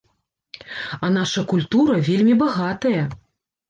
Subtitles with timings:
[1.03, 3.03] А наша культура вельмі багатая.